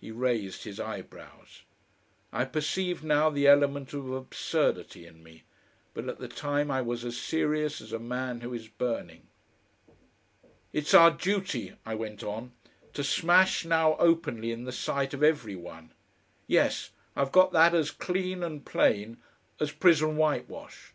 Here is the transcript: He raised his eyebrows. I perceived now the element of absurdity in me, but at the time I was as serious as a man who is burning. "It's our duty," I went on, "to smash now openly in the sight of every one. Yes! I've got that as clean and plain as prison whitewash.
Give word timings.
He 0.00 0.10
raised 0.10 0.64
his 0.64 0.80
eyebrows. 0.80 1.62
I 2.32 2.44
perceived 2.44 3.04
now 3.04 3.30
the 3.30 3.46
element 3.46 3.92
of 3.92 4.10
absurdity 4.10 5.06
in 5.06 5.22
me, 5.22 5.44
but 5.92 6.08
at 6.08 6.18
the 6.18 6.26
time 6.26 6.72
I 6.72 6.82
was 6.82 7.04
as 7.04 7.16
serious 7.16 7.80
as 7.80 7.92
a 7.92 8.00
man 8.00 8.40
who 8.40 8.52
is 8.52 8.66
burning. 8.66 9.28
"It's 10.72 10.92
our 10.92 11.12
duty," 11.12 11.76
I 11.86 11.94
went 11.94 12.24
on, 12.24 12.50
"to 12.94 13.04
smash 13.04 13.64
now 13.64 13.94
openly 13.98 14.50
in 14.50 14.64
the 14.64 14.72
sight 14.72 15.14
of 15.14 15.22
every 15.22 15.54
one. 15.54 15.92
Yes! 16.48 16.90
I've 17.14 17.30
got 17.30 17.52
that 17.52 17.76
as 17.76 17.92
clean 17.92 18.42
and 18.42 18.66
plain 18.66 19.18
as 19.60 19.70
prison 19.70 20.16
whitewash. 20.16 20.94